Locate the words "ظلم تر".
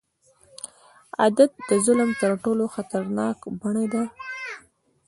1.85-2.31